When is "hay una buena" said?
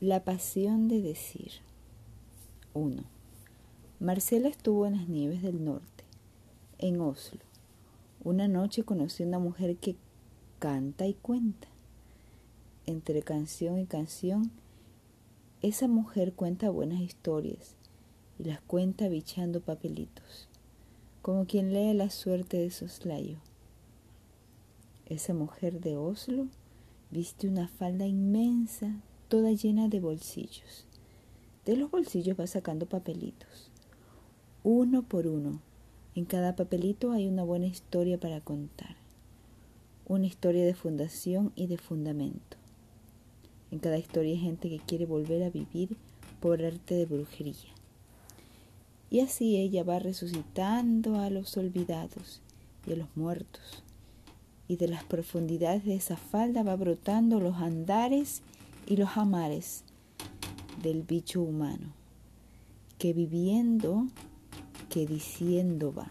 37.12-37.66